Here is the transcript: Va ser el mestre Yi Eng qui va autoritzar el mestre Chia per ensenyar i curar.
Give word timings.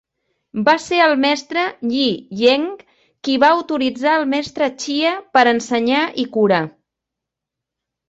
Va 0.69 0.73
ser 0.85 1.01
el 1.07 1.11
mestre 1.25 1.65
Yi 1.91 2.07
Eng 2.55 2.65
qui 3.29 3.37
va 3.45 3.53
autoritzar 3.59 4.17
el 4.23 4.27
mestre 4.35 4.73
Chia 4.81 5.15
per 5.39 5.49
ensenyar 5.55 6.05
i 6.27 6.31
curar. 6.39 6.65